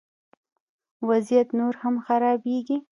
[1.09, 2.77] وضعیت نور هم خرابیږي